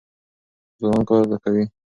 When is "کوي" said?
1.43-1.63